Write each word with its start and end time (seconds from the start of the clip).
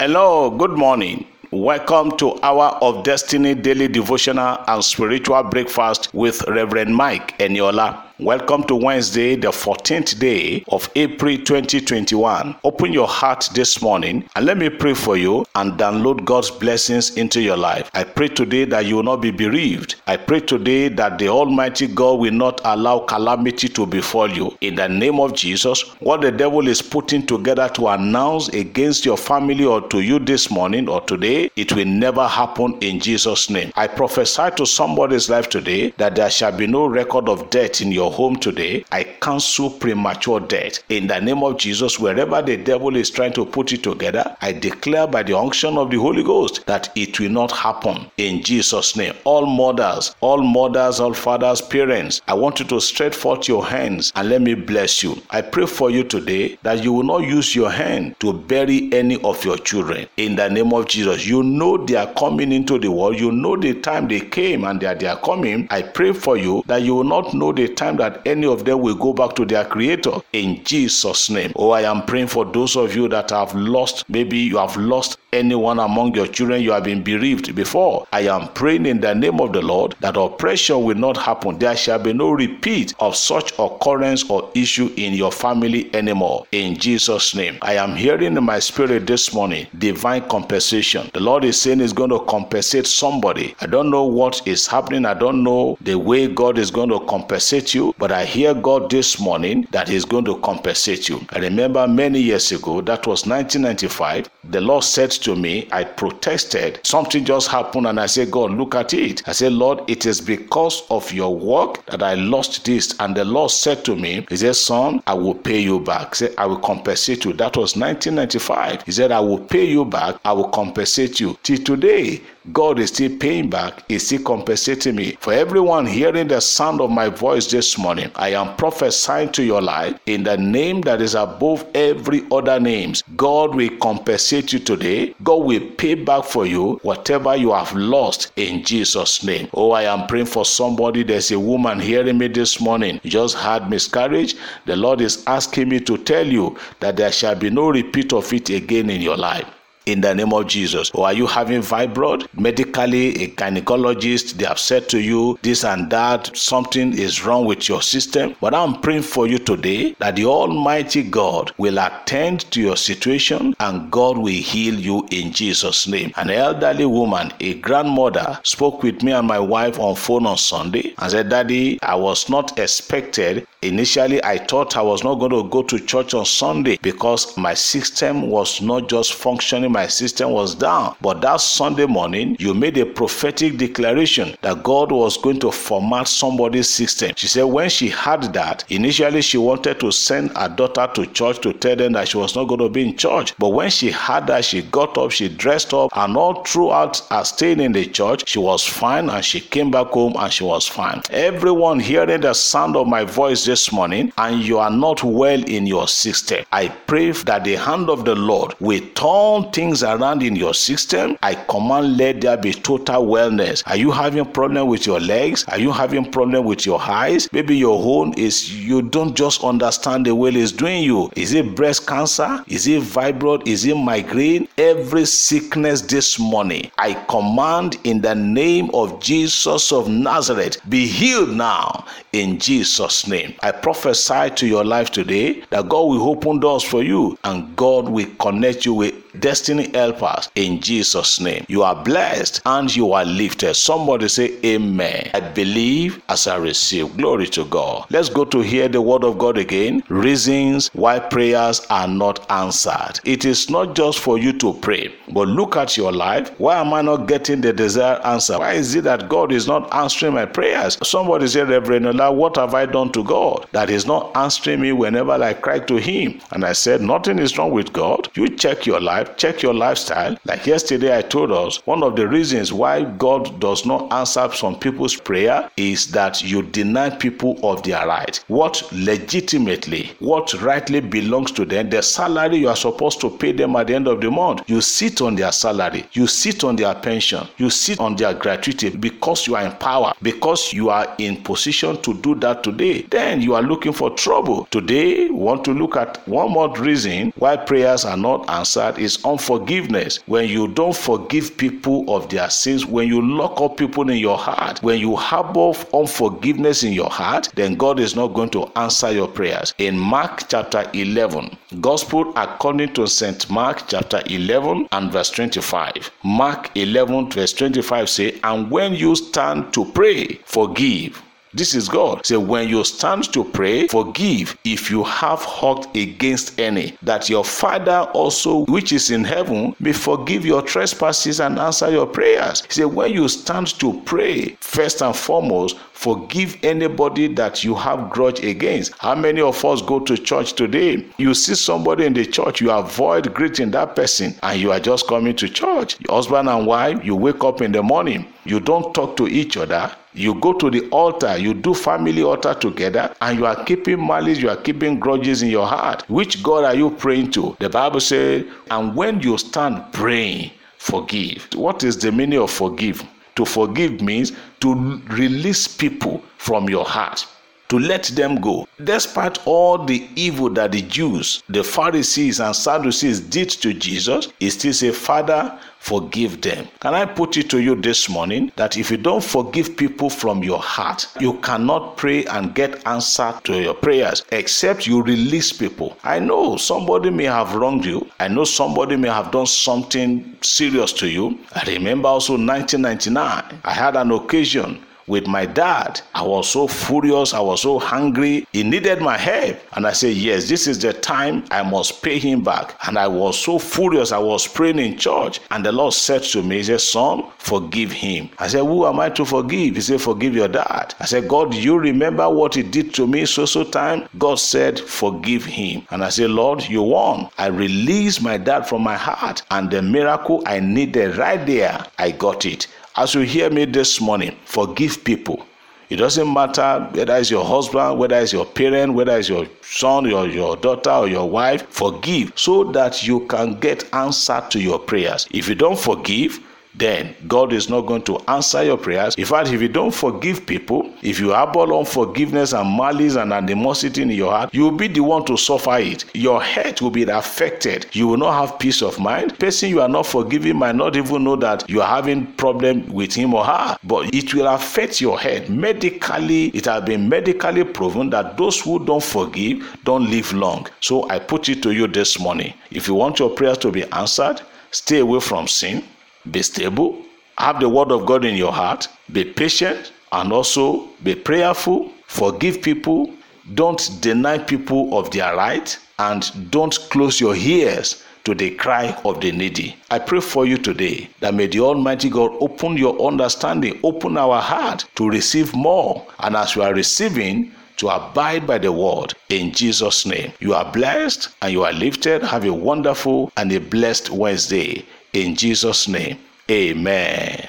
Hello, 0.00 0.48
good 0.48 0.78
morning. 0.78 1.26
Welcome 1.50 2.16
to 2.16 2.42
Hour 2.42 2.78
of 2.80 3.04
Destiny 3.04 3.54
Daily 3.54 3.86
Devotional 3.86 4.56
and 4.66 4.82
Spiritual 4.82 5.42
Breakfast 5.42 6.08
with 6.14 6.40
Reverend 6.48 6.96
Mike 6.96 7.36
Eniola. 7.36 8.09
Welcome 8.20 8.64
to 8.64 8.76
Wednesday, 8.76 9.34
the 9.34 9.48
14th 9.48 10.18
day 10.18 10.62
of 10.68 10.90
April 10.94 11.38
2021. 11.38 12.54
Open 12.64 12.92
your 12.92 13.08
heart 13.08 13.48
this 13.54 13.80
morning 13.80 14.28
and 14.36 14.44
let 14.44 14.58
me 14.58 14.68
pray 14.68 14.92
for 14.92 15.16
you 15.16 15.46
and 15.54 15.80
download 15.80 16.26
God's 16.26 16.50
blessings 16.50 17.16
into 17.16 17.40
your 17.40 17.56
life. 17.56 17.90
I 17.94 18.04
pray 18.04 18.28
today 18.28 18.66
that 18.66 18.84
you 18.84 18.96
will 18.96 19.04
not 19.04 19.22
be 19.22 19.30
bereaved. 19.30 19.94
I 20.06 20.18
pray 20.18 20.40
today 20.40 20.88
that 20.88 21.18
the 21.18 21.28
Almighty 21.28 21.86
God 21.86 22.20
will 22.20 22.34
not 22.34 22.60
allow 22.64 22.98
calamity 22.98 23.70
to 23.70 23.86
befall 23.86 24.30
you. 24.30 24.54
In 24.60 24.74
the 24.74 24.86
name 24.86 25.18
of 25.18 25.34
Jesus, 25.34 25.80
what 26.00 26.20
the 26.20 26.30
devil 26.30 26.68
is 26.68 26.82
putting 26.82 27.24
together 27.24 27.70
to 27.70 27.88
announce 27.88 28.48
against 28.48 29.06
your 29.06 29.16
family 29.16 29.64
or 29.64 29.80
to 29.88 30.00
you 30.00 30.18
this 30.18 30.50
morning 30.50 30.90
or 30.90 31.00
today, 31.00 31.50
it 31.56 31.72
will 31.72 31.86
never 31.86 32.28
happen 32.28 32.76
in 32.82 33.00
Jesus' 33.00 33.48
name. 33.48 33.72
I 33.76 33.86
prophesy 33.86 34.50
to 34.58 34.66
somebody's 34.66 35.30
life 35.30 35.48
today 35.48 35.94
that 35.96 36.16
there 36.16 36.28
shall 36.28 36.52
be 36.52 36.66
no 36.66 36.84
record 36.84 37.26
of 37.26 37.48
death 37.48 37.80
in 37.80 37.90
your 37.90 38.09
home 38.10 38.36
today. 38.36 38.84
I 38.92 39.04
cancel 39.04 39.70
premature 39.70 40.40
death. 40.40 40.82
In 40.88 41.06
the 41.06 41.20
name 41.20 41.42
of 41.42 41.58
Jesus, 41.58 41.98
wherever 41.98 42.42
the 42.42 42.56
devil 42.56 42.96
is 42.96 43.10
trying 43.10 43.32
to 43.34 43.46
put 43.46 43.72
it 43.72 43.82
together, 43.82 44.36
I 44.40 44.52
declare 44.52 45.06
by 45.06 45.22
the 45.22 45.36
unction 45.36 45.78
of 45.78 45.90
the 45.90 45.96
Holy 45.98 46.22
Ghost 46.22 46.66
that 46.66 46.90
it 46.94 47.18
will 47.20 47.30
not 47.30 47.52
happen 47.52 48.10
in 48.16 48.42
Jesus' 48.42 48.96
name. 48.96 49.14
All 49.24 49.46
mothers, 49.46 50.14
all 50.20 50.42
mothers, 50.42 51.00
all 51.00 51.14
fathers, 51.14 51.60
parents, 51.60 52.20
I 52.28 52.34
want 52.34 52.60
you 52.60 52.66
to 52.66 52.80
stretch 52.80 53.14
forth 53.14 53.48
your 53.48 53.64
hands 53.64 54.12
and 54.14 54.28
let 54.28 54.42
me 54.42 54.54
bless 54.54 55.02
you. 55.02 55.16
I 55.30 55.42
pray 55.42 55.66
for 55.66 55.90
you 55.90 56.04
today 56.04 56.58
that 56.62 56.82
you 56.84 56.92
will 56.92 57.04
not 57.04 57.24
use 57.24 57.54
your 57.54 57.70
hand 57.70 58.18
to 58.20 58.32
bury 58.32 58.90
any 58.92 59.20
of 59.22 59.44
your 59.44 59.58
children. 59.58 60.06
In 60.16 60.36
the 60.36 60.48
name 60.48 60.72
of 60.72 60.86
Jesus, 60.86 61.26
you 61.26 61.42
know 61.42 61.76
they 61.84 61.96
are 61.96 62.12
coming 62.14 62.52
into 62.52 62.78
the 62.78 62.90
world. 62.90 63.18
You 63.18 63.32
know 63.32 63.56
the 63.56 63.74
time 63.80 64.08
they 64.08 64.20
came 64.20 64.64
and 64.64 64.80
that 64.80 65.00
they 65.00 65.06
are 65.06 65.20
coming. 65.20 65.66
I 65.70 65.82
pray 65.82 66.12
for 66.12 66.36
you 66.36 66.62
that 66.66 66.82
you 66.82 66.94
will 66.94 67.04
not 67.04 67.34
know 67.34 67.52
the 67.52 67.68
time 67.68 67.96
that 68.00 68.26
any 68.26 68.46
of 68.46 68.64
them 68.64 68.80
will 68.80 68.94
go 68.94 69.12
back 69.12 69.34
to 69.36 69.44
their 69.44 69.64
creator 69.64 70.12
in 70.32 70.64
Jesus' 70.64 71.30
name. 71.30 71.52
Oh, 71.56 71.70
I 71.70 71.82
am 71.82 72.04
praying 72.04 72.28
for 72.28 72.44
those 72.44 72.76
of 72.76 72.94
you 72.96 73.08
that 73.08 73.30
have 73.30 73.54
lost, 73.54 74.04
maybe 74.08 74.38
you 74.38 74.58
have 74.58 74.76
lost 74.76 75.18
anyone 75.32 75.78
among 75.78 76.14
your 76.14 76.26
children 76.26 76.62
you 76.62 76.72
have 76.72 76.84
been 76.84 77.02
bereaved 77.02 77.54
before. 77.54 78.06
I 78.12 78.22
am 78.22 78.48
praying 78.48 78.86
in 78.86 79.00
the 79.00 79.14
name 79.14 79.40
of 79.40 79.52
the 79.52 79.62
Lord 79.62 79.94
that 80.00 80.16
oppression 80.16 80.82
will 80.82 80.96
not 80.96 81.16
happen. 81.16 81.58
There 81.58 81.76
shall 81.76 81.98
be 81.98 82.12
no 82.12 82.30
repeat 82.30 82.94
of 82.98 83.16
such 83.16 83.52
occurrence 83.58 84.28
or 84.28 84.50
issue 84.54 84.92
in 84.96 85.14
your 85.14 85.32
family 85.32 85.94
anymore. 85.94 86.46
In 86.52 86.76
Jesus' 86.76 87.34
name. 87.34 87.58
I 87.62 87.74
am 87.74 87.94
hearing 87.94 88.36
in 88.36 88.44
my 88.44 88.58
spirit 88.58 89.06
this 89.06 89.32
morning 89.32 89.66
divine 89.78 90.28
compensation. 90.28 91.10
The 91.12 91.20
Lord 91.20 91.44
is 91.44 91.60
saying 91.60 91.80
He's 91.80 91.92
going 91.92 92.10
to 92.10 92.20
compensate 92.20 92.86
somebody. 92.86 93.54
I 93.60 93.66
don't 93.66 93.90
know 93.90 94.04
what 94.04 94.46
is 94.46 94.66
happening. 94.66 95.04
I 95.04 95.14
don't 95.14 95.44
know 95.44 95.78
the 95.80 95.96
way 95.96 96.26
God 96.26 96.58
is 96.58 96.70
going 96.70 96.90
to 96.90 97.00
compensate 97.06 97.74
you, 97.74 97.89
but 97.98 98.12
I 98.12 98.24
hear 98.24 98.54
God 98.54 98.90
this 98.90 99.18
morning 99.20 99.66
that 99.70 99.88
He's 99.88 100.04
going 100.04 100.24
to 100.26 100.38
compensate 100.40 101.08
you. 101.08 101.20
I 101.30 101.38
remember 101.38 101.86
many 101.86 102.20
years 102.20 102.52
ago, 102.52 102.80
that 102.82 103.06
was 103.06 103.26
1995, 103.26 104.30
the 104.44 104.60
Lord 104.60 104.84
said 104.84 105.10
to 105.12 105.36
me, 105.36 105.68
I 105.72 105.84
protested. 105.84 106.80
Something 106.84 107.24
just 107.24 107.48
happened, 107.48 107.86
and 107.86 108.00
I 108.00 108.06
said, 108.06 108.30
God, 108.30 108.52
look 108.52 108.74
at 108.74 108.94
it. 108.94 109.26
I 109.28 109.32
said, 109.32 109.52
Lord, 109.52 109.82
it 109.88 110.06
is 110.06 110.20
because 110.20 110.82
of 110.90 111.12
your 111.12 111.36
work 111.36 111.84
that 111.86 112.02
I 112.02 112.14
lost 112.14 112.64
this. 112.64 112.94
And 113.00 113.16
the 113.16 113.24
Lord 113.24 113.50
said 113.50 113.84
to 113.84 113.96
me, 113.96 114.26
He 114.28 114.36
said, 114.36 114.56
Son, 114.56 115.02
I 115.06 115.14
will 115.14 115.34
pay 115.34 115.60
you 115.60 115.80
back. 115.80 116.14
Said, 116.14 116.34
I 116.38 116.46
will 116.46 116.58
compensate 116.58 117.24
you. 117.24 117.32
That 117.34 117.56
was 117.56 117.76
1995. 117.76 118.82
He 118.84 118.92
said, 118.92 119.12
I 119.12 119.20
will 119.20 119.38
pay 119.40 119.64
you 119.64 119.84
back. 119.84 120.16
I 120.24 120.32
will 120.32 120.48
compensate 120.48 121.20
you. 121.20 121.38
Till 121.42 121.58
today, 121.58 122.20
God 122.52 122.78
is 122.78 122.88
still 122.88 123.14
paying 123.18 123.50
back, 123.50 123.84
is 123.90 124.06
still 124.06 124.22
compensating 124.22 124.96
me. 124.96 125.18
For 125.20 125.32
everyone 125.34 125.86
hearing 125.86 126.28
the 126.28 126.40
sound 126.40 126.80
of 126.80 126.90
my 126.90 127.10
voice 127.10 127.46
this 127.46 127.76
morning, 127.76 128.10
I 128.14 128.30
am 128.30 128.56
prophesying 128.56 129.32
to 129.32 129.42
your 129.42 129.60
life 129.60 129.98
in 130.06 130.22
the 130.22 130.38
name 130.38 130.80
that 130.82 131.02
is 131.02 131.14
above 131.14 131.66
every 131.74 132.26
other 132.32 132.58
names. 132.58 133.02
God 133.14 133.54
will 133.54 133.76
compensate 133.76 134.54
you 134.54 134.58
today. 134.58 135.14
God 135.22 135.44
will 135.44 135.70
pay 135.76 135.94
back 135.94 136.24
for 136.24 136.46
you 136.46 136.80
whatever 136.82 137.36
you 137.36 137.52
have 137.52 137.74
lost 137.74 138.32
in 138.36 138.64
Jesus' 138.64 139.22
name. 139.22 139.48
Oh, 139.52 139.72
I 139.72 139.82
am 139.82 140.06
praying 140.06 140.26
for 140.26 140.46
somebody. 140.46 141.02
There's 141.02 141.30
a 141.32 141.38
woman 141.38 141.78
hearing 141.78 142.16
me 142.16 142.28
this 142.28 142.58
morning. 142.58 143.00
Just 143.04 143.36
had 143.36 143.68
miscarriage. 143.68 144.36
The 144.64 144.76
Lord 144.76 145.02
is 145.02 145.22
asking 145.26 145.68
me 145.68 145.80
to 145.80 145.98
tell 145.98 146.26
you 146.26 146.56
that 146.80 146.96
there 146.96 147.12
shall 147.12 147.34
be 147.34 147.50
no 147.50 147.68
repeat 147.68 148.14
of 148.14 148.32
it 148.32 148.48
again 148.48 148.88
in 148.88 149.02
your 149.02 149.18
life 149.18 149.46
in 149.86 150.00
the 150.00 150.14
name 150.14 150.32
of 150.32 150.46
Jesus. 150.46 150.90
Or 150.90 151.06
are 151.06 151.12
you 151.12 151.26
having 151.26 151.62
fibroid? 151.62 152.26
Medically, 152.34 153.24
a 153.24 153.28
gynecologist, 153.28 154.34
they 154.34 154.44
have 154.46 154.58
said 154.58 154.88
to 154.90 155.00
you 155.00 155.38
this 155.42 155.64
and 155.64 155.90
that, 155.90 156.36
something 156.36 156.92
is 156.96 157.24
wrong 157.24 157.44
with 157.44 157.68
your 157.68 157.82
system. 157.82 158.34
But 158.40 158.54
I'm 158.54 158.80
praying 158.80 159.02
for 159.02 159.26
you 159.26 159.38
today 159.38 159.94
that 159.98 160.16
the 160.16 160.26
Almighty 160.26 161.02
God 161.02 161.52
will 161.58 161.78
attend 161.78 162.50
to 162.52 162.60
your 162.60 162.76
situation 162.76 163.54
and 163.60 163.90
God 163.90 164.18
will 164.18 164.28
heal 164.28 164.74
you 164.74 165.06
in 165.10 165.32
Jesus' 165.32 165.86
name. 165.88 166.12
An 166.16 166.30
elderly 166.30 166.86
woman, 166.86 167.32
a 167.40 167.54
grandmother, 167.54 168.38
spoke 168.44 168.82
with 168.82 169.02
me 169.02 169.12
and 169.12 169.26
my 169.26 169.38
wife 169.38 169.78
on 169.78 169.96
phone 169.96 170.26
on 170.26 170.38
Sunday 170.38 170.94
and 170.98 171.10
said, 171.10 171.28
Daddy, 171.28 171.78
I 171.82 171.94
was 171.94 172.28
not 172.28 172.58
expected. 172.58 173.46
Initially, 173.62 174.24
I 174.24 174.38
thought 174.38 174.78
I 174.78 174.80
was 174.80 175.04
not 175.04 175.16
going 175.16 175.32
to 175.32 175.46
go 175.50 175.62
to 175.64 175.78
church 175.78 176.14
on 176.14 176.24
Sunday 176.24 176.78
because 176.80 177.36
my 177.36 177.52
system 177.52 178.30
was 178.30 178.62
not 178.62 178.88
just 178.88 179.12
functioning 179.12 179.70
my 179.70 179.86
system 179.86 180.30
was 180.30 180.54
down. 180.54 180.96
But 181.02 181.20
that 181.20 181.42
Sunday 181.42 181.84
morning, 181.84 182.36
you 182.38 182.54
made 182.54 182.78
a 182.78 182.86
prophetic 182.86 183.58
declaration 183.58 184.34
that 184.40 184.62
God 184.62 184.90
was 184.90 185.18
going 185.18 185.40
to 185.40 185.52
format 185.52 186.08
somebody's 186.08 186.70
system. 186.70 187.12
She 187.16 187.26
said 187.26 187.42
when 187.42 187.68
she 187.68 187.90
heard 187.90 188.32
that, 188.32 188.64
initially 188.70 189.20
she 189.20 189.36
wanted 189.36 189.78
to 189.80 189.92
send 189.92 190.34
her 190.38 190.48
daughter 190.48 190.88
to 190.94 191.04
church 191.12 191.40
to 191.42 191.52
tell 191.52 191.76
them 191.76 191.92
that 191.92 192.08
she 192.08 192.16
was 192.16 192.34
not 192.34 192.48
going 192.48 192.60
to 192.60 192.70
be 192.70 192.88
in 192.88 192.96
church. 192.96 193.36
But 193.36 193.50
when 193.50 193.68
she 193.68 193.90
heard 193.90 194.26
that, 194.28 194.46
she 194.46 194.62
got 194.62 194.96
up, 194.96 195.10
she 195.10 195.28
dressed 195.28 195.74
up, 195.74 195.90
and 195.94 196.16
all 196.16 196.42
throughout 196.44 197.06
her 197.10 197.24
staying 197.24 197.60
in 197.60 197.72
the 197.72 197.84
church, 197.84 198.26
she 198.26 198.38
was 198.38 198.64
fine 198.64 199.10
and 199.10 199.22
she 199.22 199.38
came 199.38 199.70
back 199.70 199.88
home 199.88 200.14
and 200.18 200.32
she 200.32 200.44
was 200.44 200.66
fine. 200.66 201.02
Everyone 201.10 201.78
hearing 201.78 202.22
the 202.22 202.32
sound 202.32 202.74
of 202.74 202.86
my 202.86 203.04
voice 203.04 203.49
this 203.50 203.72
morning, 203.72 204.12
and 204.16 204.44
you 204.44 204.58
are 204.58 204.70
not 204.70 205.02
well 205.02 205.42
in 205.42 205.66
your 205.66 205.88
system, 205.88 206.44
I 206.52 206.68
pray 206.68 207.10
that 207.10 207.42
the 207.42 207.56
hand 207.56 207.90
of 207.90 208.04
the 208.04 208.14
Lord 208.14 208.54
will 208.60 208.80
turn 208.94 209.50
things 209.50 209.82
around 209.82 210.22
in 210.22 210.36
your 210.36 210.54
system, 210.54 211.18
I 211.20 211.34
command 211.34 211.96
let 211.96 212.20
there 212.20 212.36
be 212.36 212.52
total 212.52 213.04
wellness. 213.04 213.64
Are 213.66 213.76
you 213.76 213.90
having 213.90 214.24
problem 214.24 214.68
with 214.68 214.86
your 214.86 215.00
legs? 215.00 215.44
Are 215.48 215.58
you 215.58 215.72
having 215.72 216.12
problem 216.12 216.44
with 216.44 216.64
your 216.64 216.80
eyes? 216.80 217.28
Maybe 217.32 217.56
your 217.56 217.82
own 217.82 218.14
is 218.14 218.56
you 218.64 218.82
don't 218.82 219.16
just 219.16 219.42
understand 219.42 220.06
the 220.06 220.14
way 220.14 220.30
it's 220.30 220.52
doing 220.52 220.84
you. 220.84 221.10
Is 221.16 221.32
it 221.34 221.56
breast 221.56 221.88
cancer? 221.88 222.44
Is 222.46 222.68
it 222.68 222.82
fibroid? 222.82 223.48
Is 223.48 223.64
it 223.64 223.74
migraine? 223.74 224.46
Every 224.58 225.06
sickness 225.06 225.80
this 225.80 226.20
morning, 226.20 226.70
I 226.78 226.94
command 227.08 227.78
in 227.82 228.00
the 228.00 228.14
name 228.14 228.70
of 228.74 229.00
Jesus 229.00 229.72
of 229.72 229.88
Nazareth, 229.88 230.58
be 230.68 230.86
healed 230.86 231.30
now 231.30 231.84
in 232.12 232.38
Jesus' 232.38 233.08
name. 233.08 233.34
I 233.42 233.52
prophesy 233.52 234.30
to 234.36 234.46
your 234.46 234.64
life 234.64 234.90
today 234.90 235.42
that 235.48 235.68
God 235.68 235.84
will 235.88 236.08
open 236.10 236.40
doors 236.40 236.62
for 236.62 236.82
you 236.82 237.18
and 237.24 237.56
God 237.56 237.88
will 237.88 238.08
connect 238.18 238.66
you 238.66 238.74
with 238.74 238.94
destiny 239.18 239.70
helpers 239.72 240.28
in 240.34 240.60
Jesus' 240.60 241.20
name. 241.20 241.44
You 241.48 241.62
are 241.62 241.74
blessed 241.74 242.42
and 242.44 242.74
you 242.74 242.92
are 242.92 243.04
lifted. 243.04 243.54
Somebody 243.54 244.08
say, 244.08 244.38
Amen. 244.44 245.10
I 245.14 245.20
believe 245.20 246.02
as 246.08 246.26
I 246.26 246.36
receive. 246.36 246.96
Glory 246.96 247.26
to 247.28 247.44
God. 247.46 247.86
Let's 247.90 248.08
go 248.10 248.24
to 248.26 248.40
hear 248.40 248.68
the 248.68 248.82
word 248.82 249.04
of 249.04 249.18
God 249.18 249.38
again. 249.38 249.82
Reasons 249.88 250.68
why 250.74 250.98
prayers 250.98 251.66
are 251.70 251.88
not 251.88 252.30
answered. 252.30 253.00
It 253.04 253.24
is 253.24 253.48
not 253.50 253.74
just 253.74 253.98
for 253.98 254.18
you 254.18 254.32
to 254.34 254.52
pray, 254.54 254.94
but 255.12 255.28
look 255.28 255.56
at 255.56 255.76
your 255.76 255.92
life. 255.92 256.30
Why 256.38 256.60
am 256.60 256.74
I 256.74 256.82
not 256.82 257.08
getting 257.08 257.40
the 257.40 257.52
desired 257.52 258.02
answer? 258.04 258.38
Why 258.38 258.52
is 258.52 258.74
it 258.74 258.84
that 258.84 259.08
God 259.08 259.32
is 259.32 259.46
not 259.46 259.72
answering 259.74 260.14
my 260.14 260.26
prayers? 260.26 260.78
Somebody 260.82 261.26
say, 261.26 261.42
Reverend 261.42 261.86
Ola, 261.86 262.12
what 262.12 262.36
have 262.36 262.54
I 262.54 262.66
done 262.66 262.92
to 262.92 263.02
God 263.02 263.29
that 263.52 263.70
is 263.70 263.86
not 263.86 264.16
answering 264.16 264.60
me 264.60 264.72
whenever 264.72 265.12
I 265.12 265.34
cry 265.34 265.58
to 265.60 265.76
Him? 265.76 266.20
And 266.32 266.44
I 266.44 266.52
said, 266.52 266.80
Nothing 266.80 267.18
is 267.18 267.36
wrong 267.36 267.50
with 267.50 267.72
God. 267.72 268.08
You 268.14 268.28
check 268.28 268.66
your 268.66 268.80
life, 268.80 269.16
check 269.16 269.42
your 269.42 269.54
lifestyle. 269.54 270.16
Like 270.24 270.46
yesterday, 270.46 270.96
I 270.96 271.02
told 271.02 271.32
us 271.32 271.64
one 271.66 271.82
of 271.82 271.96
the 271.96 272.08
reasons 272.08 272.52
why 272.52 272.84
God 272.84 273.40
does 273.40 273.66
not 273.66 273.92
answer 273.92 274.28
some 274.32 274.58
people's 274.58 274.96
prayer 274.96 275.50
is 275.56 275.90
that 275.92 276.22
you 276.22 276.42
deny 276.42 276.90
people 276.90 277.38
of 277.42 277.62
their 277.62 277.86
right. 277.86 278.22
What 278.28 278.62
legitimately, 278.72 279.92
what 279.98 280.32
rightly 280.40 280.80
belongs 280.80 281.32
to 281.32 281.44
them, 281.44 281.70
the 281.70 281.82
salary 281.82 282.38
you 282.38 282.48
are 282.48 282.56
supposed 282.56 283.00
to 283.00 283.10
pay 283.10 283.32
them 283.32 283.56
at 283.56 283.66
the 283.68 283.74
end 283.74 283.88
of 283.88 284.00
the 284.00 284.10
month, 284.10 284.42
you 284.46 284.60
sit 284.60 285.00
on 285.00 285.14
their 285.16 285.32
salary, 285.32 285.86
you 285.92 286.06
sit 286.06 286.44
on 286.44 286.56
their 286.56 286.74
pension, 286.74 287.26
you 287.38 287.50
sit 287.50 287.80
on 287.80 287.96
their 287.96 288.14
gratuity 288.14 288.70
because 288.70 289.26
you 289.26 289.36
are 289.36 289.44
in 289.44 289.52
power, 289.52 289.92
because 290.02 290.52
you 290.52 290.70
are 290.70 290.94
in 290.98 291.22
position 291.22 291.80
to 291.82 291.94
do 291.94 292.14
that 292.16 292.42
today. 292.42 292.82
Then 292.90 293.19
you 293.22 293.34
are 293.34 293.42
looking 293.42 293.72
for 293.72 293.90
trouble. 293.90 294.46
Today, 294.50 295.08
we 295.08 295.10
want 295.10 295.44
to 295.44 295.52
look 295.52 295.76
at 295.76 296.06
one 296.06 296.30
more 296.32 296.54
reason 296.56 297.12
why 297.16 297.36
prayers 297.36 297.84
are 297.84 297.96
not 297.96 298.28
answered 298.30 298.78
is 298.78 299.04
unforgiveness. 299.04 299.98
When 300.06 300.28
you 300.28 300.48
don't 300.48 300.76
forgive 300.76 301.36
people 301.36 301.84
of 301.94 302.08
their 302.08 302.30
sins, 302.30 302.66
when 302.66 302.88
you 302.88 303.00
lock 303.00 303.40
up 303.40 303.56
people 303.56 303.88
in 303.90 303.98
your 303.98 304.18
heart, 304.18 304.62
when 304.62 304.78
you 304.78 304.96
harbor 304.96 305.52
unforgiveness 305.74 306.62
in 306.62 306.72
your 306.72 306.90
heart, 306.90 307.30
then 307.34 307.54
God 307.56 307.80
is 307.80 307.94
not 307.96 308.08
going 308.08 308.30
to 308.30 308.46
answer 308.56 308.90
your 308.90 309.08
prayers. 309.08 309.54
In 309.58 309.78
Mark 309.78 310.28
chapter 310.28 310.68
11, 310.72 311.36
Gospel 311.60 312.12
according 312.16 312.72
to 312.74 312.86
St. 312.86 313.28
Mark 313.30 313.62
chapter 313.66 314.02
11 314.06 314.68
and 314.72 314.92
verse 314.92 315.10
25. 315.10 315.90
Mark 316.04 316.50
11 316.54 317.10
verse 317.10 317.32
25 317.32 317.88
say, 317.88 318.20
And 318.22 318.50
when 318.50 318.74
you 318.74 318.94
stand 318.96 319.52
to 319.54 319.64
pray, 319.72 320.20
forgive 320.24 321.02
this 321.32 321.54
is 321.54 321.68
God. 321.68 322.04
Say, 322.04 322.16
when 322.16 322.48
you 322.48 322.64
stand 322.64 323.12
to 323.12 323.24
pray, 323.24 323.68
forgive 323.68 324.36
if 324.44 324.70
you 324.70 324.82
have 324.84 325.22
hurt 325.22 325.66
against 325.76 326.38
any, 326.40 326.76
that 326.82 327.08
your 327.08 327.24
Father 327.24 327.88
also, 327.94 328.44
which 328.46 328.72
is 328.72 328.90
in 328.90 329.04
heaven, 329.04 329.54
may 329.60 329.72
forgive 329.72 330.24
your 330.26 330.42
trespasses 330.42 331.20
and 331.20 331.38
answer 331.38 331.70
your 331.70 331.86
prayers. 331.86 332.42
Say, 332.48 332.64
when 332.64 332.92
you 332.92 333.08
stand 333.08 333.58
to 333.60 333.80
pray, 333.82 334.36
first 334.40 334.82
and 334.82 334.94
foremost, 334.94 335.56
forgive 335.72 336.36
anybody 336.42 337.06
that 337.14 337.44
you 337.44 337.54
have 337.54 337.90
grudge 337.90 338.22
against. 338.24 338.74
How 338.78 338.94
many 338.94 339.20
of 339.20 339.42
us 339.44 339.62
go 339.62 339.80
to 339.80 339.96
church 339.96 340.34
today? 340.34 340.84
You 340.98 341.14
see 341.14 341.34
somebody 341.34 341.86
in 341.86 341.94
the 341.94 342.04
church, 342.04 342.40
you 342.40 342.50
avoid 342.50 343.14
greeting 343.14 343.50
that 343.52 343.76
person, 343.76 344.14
and 344.22 344.40
you 344.40 344.52
are 344.52 344.60
just 344.60 344.88
coming 344.88 345.16
to 345.16 345.28
church. 345.28 345.78
Your 345.86 345.96
husband 345.96 346.28
and 346.28 346.46
wife, 346.46 346.84
you 346.84 346.96
wake 346.96 347.22
up 347.24 347.40
in 347.40 347.52
the 347.52 347.62
morning, 347.62 348.12
you 348.24 348.40
don't 348.40 348.74
talk 348.74 348.96
to 348.98 349.06
each 349.08 349.36
other 349.36 349.74
you 349.92 350.14
go 350.20 350.32
to 350.34 350.50
the 350.50 350.68
altar, 350.70 351.16
you 351.16 351.34
do 351.34 351.54
family 351.54 352.02
altar 352.02 352.34
together, 352.34 352.94
and 353.00 353.18
you 353.18 353.26
are 353.26 353.44
keeping 353.44 353.84
malice, 353.84 354.18
you 354.18 354.28
are 354.28 354.36
keeping 354.36 354.78
grudges 354.78 355.22
in 355.22 355.28
your 355.28 355.46
heart. 355.46 355.88
Which 355.88 356.22
God 356.22 356.44
are 356.44 356.54
you 356.54 356.70
praying 356.70 357.10
to? 357.12 357.36
The 357.40 357.48
Bible 357.48 357.80
says, 357.80 358.24
and 358.50 358.74
when 358.74 359.00
you 359.00 359.18
stand 359.18 359.72
praying, 359.72 360.30
forgive. 360.58 361.28
What 361.34 361.64
is 361.64 361.78
the 361.78 361.90
meaning 361.90 362.20
of 362.20 362.30
forgive? 362.30 362.82
To 363.16 363.24
forgive 363.24 363.80
means 363.80 364.12
to 364.40 364.80
release 364.88 365.48
people 365.48 366.02
from 366.18 366.48
your 366.48 366.64
heart 366.64 367.06
to 367.50 367.58
let 367.58 367.84
them 367.84 368.20
go. 368.20 368.48
Despite 368.62 369.26
all 369.26 369.58
the 369.58 369.88
evil 369.96 370.30
that 370.30 370.52
the 370.52 370.62
Jews, 370.62 371.22
the 371.28 371.44
Pharisees, 371.44 372.20
and 372.20 372.34
Sadducees 372.34 373.00
did 373.00 373.28
to 373.30 373.52
Jesus, 373.52 374.08
he 374.18 374.30
still 374.30 374.52
said, 374.52 374.74
Father, 374.74 375.38
forgive 375.58 376.20
them. 376.22 376.46
Can 376.60 376.74
I 376.74 376.86
put 376.86 377.16
it 377.16 377.28
to 377.30 377.40
you 377.40 377.54
this 377.54 377.88
morning 377.88 378.32
that 378.36 378.56
if 378.56 378.70
you 378.70 378.76
don't 378.76 379.04
forgive 379.04 379.56
people 379.56 379.90
from 379.90 380.22
your 380.22 380.38
heart, 380.38 380.86
you 381.00 381.14
cannot 381.20 381.76
pray 381.76 382.04
and 382.06 382.34
get 382.34 382.66
answer 382.66 383.12
to 383.24 383.40
your 383.40 383.54
prayers 383.54 384.04
except 384.10 384.66
you 384.66 384.82
release 384.82 385.32
people. 385.32 385.76
I 385.84 385.98
know 385.98 386.36
somebody 386.36 386.90
may 386.90 387.04
have 387.04 387.34
wronged 387.34 387.64
you. 387.64 387.86
I 387.98 388.08
know 388.08 388.24
somebody 388.24 388.76
may 388.76 388.88
have 388.88 389.10
done 389.10 389.26
something 389.26 390.16
serious 390.22 390.72
to 390.74 390.88
you. 390.88 391.18
I 391.34 391.42
remember 391.46 391.88
also 391.88 392.12
1999, 392.12 393.40
I 393.44 393.52
had 393.52 393.76
an 393.76 393.90
occasion 393.90 394.64
with 394.90 395.06
my 395.06 395.24
dad. 395.24 395.80
I 395.94 396.02
was 396.02 396.28
so 396.28 396.46
furious. 396.48 397.14
I 397.14 397.20
was 397.20 397.42
so 397.42 397.58
hungry. 397.58 398.26
He 398.32 398.42
needed 398.42 398.80
my 398.82 398.98
help. 398.98 399.38
And 399.56 399.66
I 399.66 399.72
said, 399.72 399.94
Yes, 399.94 400.28
this 400.28 400.46
is 400.46 400.58
the 400.58 400.72
time 400.72 401.24
I 401.30 401.42
must 401.42 401.82
pay 401.82 401.98
him 401.98 402.22
back. 402.22 402.56
And 402.66 402.76
I 402.76 402.88
was 402.88 403.18
so 403.18 403.38
furious. 403.38 403.92
I 403.92 403.98
was 403.98 404.26
praying 404.26 404.58
in 404.58 404.76
church. 404.76 405.20
And 405.30 405.46
the 405.46 405.52
Lord 405.52 405.72
said 405.72 406.02
to 406.02 406.22
me, 406.22 406.38
He 406.38 406.44
said, 406.44 406.60
Son, 406.60 407.04
forgive 407.18 407.70
him. 407.70 408.10
I 408.18 408.26
said, 408.26 408.40
Who 408.42 408.66
am 408.66 408.80
I 408.80 408.90
to 408.90 409.04
forgive? 409.04 409.54
He 409.54 409.60
said, 409.60 409.80
Forgive 409.80 410.14
your 410.14 410.28
dad. 410.28 410.74
I 410.80 410.86
said, 410.86 411.08
God, 411.08 411.34
you 411.34 411.58
remember 411.58 412.08
what 412.10 412.34
he 412.34 412.42
did 412.42 412.74
to 412.74 412.86
me 412.86 413.06
so 413.06 413.24
so 413.24 413.44
time? 413.44 413.88
God 413.98 414.16
said, 414.16 414.58
Forgive 414.58 415.24
him. 415.24 415.66
And 415.70 415.84
I 415.84 415.88
said, 415.88 416.10
Lord, 416.10 416.42
you 416.48 416.62
won. 416.62 417.08
I 417.16 417.28
released 417.28 418.02
my 418.02 418.18
dad 418.18 418.46
from 418.48 418.62
my 418.62 418.76
heart. 418.76 419.22
And 419.30 419.50
the 419.50 419.62
miracle 419.62 420.22
I 420.26 420.40
needed 420.40 420.96
right 420.96 421.24
there, 421.24 421.64
I 421.78 421.92
got 421.92 422.26
it. 422.26 422.48
As 422.76 422.94
you 422.94 423.00
hear 423.00 423.28
me 423.30 423.46
this 423.46 423.80
morning, 423.80 424.16
forgive 424.24 424.84
people. 424.84 425.26
It 425.70 425.76
doesn't 425.76 426.12
matter 426.12 426.68
whether 426.72 426.96
it's 426.96 427.10
your 427.10 427.24
husband, 427.24 427.78
whether 427.78 427.96
it's 427.96 428.12
your 428.12 428.24
parent, 428.24 428.74
whether 428.74 428.96
it's 428.96 429.08
your 429.08 429.26
son, 429.42 429.88
your, 429.88 430.06
your 430.06 430.36
daughter, 430.36 430.70
or 430.70 430.88
your 430.88 431.08
wife. 431.08 431.46
Forgive 431.48 432.12
so 432.16 432.44
that 432.52 432.86
you 432.86 433.06
can 433.06 433.38
get 433.40 433.72
answer 433.74 434.24
to 434.30 434.40
your 434.40 434.58
prayers. 434.58 435.08
If 435.10 435.28
you 435.28 435.34
don't 435.34 435.58
forgive, 435.58 436.20
then 436.60 436.94
God 437.08 437.32
is 437.32 437.48
not 437.48 437.62
going 437.62 437.82
to 437.82 437.98
answer 438.08 438.44
your 438.44 438.56
prayers. 438.56 438.94
In 438.94 439.04
fact, 439.06 439.32
if 439.32 439.40
you 439.40 439.48
don't 439.48 439.74
forgive 439.74 440.26
people, 440.26 440.72
if 440.82 441.00
you 441.00 441.12
harbor 441.12 441.52
unforgiveness 441.52 442.32
and 442.32 442.56
malice 442.56 442.94
and 442.94 443.12
animosity 443.12 443.82
in 443.82 443.90
your 443.90 444.12
heart, 444.12 444.32
you 444.32 444.42
will 444.42 444.56
be 444.56 444.68
the 444.68 444.80
one 444.80 445.04
to 445.06 445.16
suffer 445.16 445.58
it. 445.58 445.84
Your 445.94 446.22
health 446.22 446.60
will 446.60 446.70
be 446.70 446.84
affected. 446.84 447.66
You 447.72 447.88
will 447.88 447.96
not 447.96 448.12
have 448.20 448.38
peace 448.38 448.62
of 448.62 448.78
mind. 448.78 449.18
Person 449.18 449.48
you 449.48 449.60
are 449.60 449.68
not 449.68 449.86
forgiving 449.86 450.36
might 450.36 450.54
not 450.54 450.76
even 450.76 451.02
know 451.02 451.16
that 451.16 451.48
you 451.48 451.62
are 451.62 451.68
having 451.68 452.06
problem 452.12 452.70
with 452.72 452.92
him 452.94 453.14
or 453.14 453.24
her, 453.24 453.56
but 453.64 453.92
it 453.94 454.12
will 454.14 454.28
affect 454.28 454.80
your 454.80 455.00
head. 455.00 455.30
Medically, 455.30 456.26
it 456.28 456.44
has 456.44 456.62
been 456.64 456.88
medically 456.88 457.42
proven 457.44 457.90
that 457.90 458.16
those 458.18 458.40
who 458.40 458.64
don't 458.64 458.84
forgive 458.84 459.58
don't 459.64 459.90
live 459.90 460.12
long. 460.12 460.46
So 460.60 460.88
I 460.90 460.98
put 460.98 461.28
it 461.30 461.42
to 461.42 461.52
you 461.52 461.66
this 461.66 461.98
morning. 461.98 462.34
If 462.50 462.68
you 462.68 462.74
want 462.74 462.98
your 462.98 463.10
prayers 463.10 463.38
to 463.38 463.50
be 463.50 463.64
answered, 463.72 464.20
stay 464.50 464.80
away 464.80 465.00
from 465.00 465.26
sin 465.26 465.64
be 466.10 466.22
stable, 466.22 466.82
have 467.18 467.40
the 467.40 467.48
word 467.48 467.70
of 467.72 467.86
God 467.86 468.04
in 468.04 468.16
your 468.16 468.32
heart, 468.32 468.68
be 468.92 469.04
patient, 469.04 469.72
and 469.92 470.12
also 470.12 470.68
be 470.82 470.94
prayerful, 470.94 471.70
forgive 471.86 472.40
people, 472.42 472.92
don't 473.34 473.70
deny 473.80 474.18
people 474.18 474.76
of 474.78 474.90
their 474.90 475.16
right, 475.16 475.58
and 475.78 476.30
don't 476.30 476.58
close 476.70 477.00
your 477.00 477.14
ears 477.16 477.82
to 478.04 478.14
the 478.14 478.30
cry 478.30 478.74
of 478.84 479.00
the 479.00 479.12
needy. 479.12 479.56
I 479.70 479.78
pray 479.78 480.00
for 480.00 480.24
you 480.24 480.38
today 480.38 480.88
that 481.00 481.14
may 481.14 481.26
the 481.26 481.40
Almighty 481.40 481.90
God 481.90 482.12
open 482.20 482.56
your 482.56 482.80
understanding, 482.80 483.60
open 483.62 483.98
our 483.98 484.20
heart 484.20 484.64
to 484.76 484.88
receive 484.88 485.34
more. 485.34 485.86
And 485.98 486.16
as 486.16 486.34
you 486.34 486.42
are 486.42 486.54
receiving, 486.54 487.32
to 487.58 487.68
abide 487.68 488.26
by 488.26 488.38
the 488.38 488.50
word 488.50 488.94
in 489.10 489.30
Jesus' 489.32 489.84
name. 489.84 490.10
You 490.18 490.32
are 490.32 490.50
blessed 490.50 491.10
and 491.20 491.30
you 491.30 491.44
are 491.44 491.52
lifted. 491.52 492.02
Have 492.02 492.24
a 492.24 492.32
wonderful 492.32 493.12
and 493.18 493.30
a 493.32 493.38
blessed 493.38 493.90
Wednesday. 493.90 494.64
In 494.92 495.14
Jesus' 495.14 495.68
name, 495.68 495.98
amen. 496.30 497.28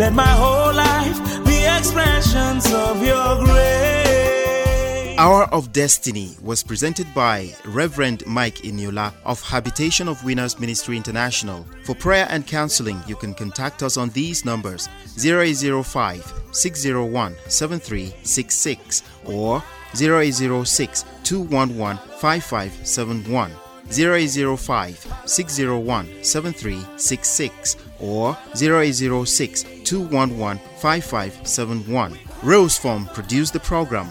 Let 0.00 0.14
my 0.14 0.26
whole 0.26 0.72
life 0.72 1.44
be 1.44 1.66
expressions 1.66 2.72
of 2.72 3.04
your. 3.04 3.39
Hour 5.20 5.44
of 5.52 5.70
Destiny 5.74 6.34
was 6.42 6.62
presented 6.62 7.06
by 7.14 7.54
Reverend 7.66 8.26
Mike 8.26 8.54
Eniola 8.64 9.12
of 9.26 9.42
Habitation 9.42 10.08
of 10.08 10.24
Winners 10.24 10.58
Ministry 10.58 10.96
International. 10.96 11.66
For 11.84 11.94
prayer 11.94 12.26
and 12.30 12.46
counseling, 12.46 13.02
you 13.06 13.16
can 13.16 13.34
contact 13.34 13.82
us 13.82 13.98
on 13.98 14.08
these 14.08 14.46
numbers 14.46 14.88
0805 15.22 16.32
601 16.52 17.36
7366 17.48 19.02
or 19.26 19.62
0806 19.94 21.04
211 21.24 21.98
5571. 22.16 23.52
0805 23.90 25.14
601 25.26 26.24
7366 26.24 27.76
or 28.00 28.38
0806 28.58 29.64
211 29.84 30.58
5571. 30.78 32.18
Rose 32.42 32.78
Form 32.78 33.04
produced 33.12 33.52
the 33.52 33.60
program. 33.60 34.10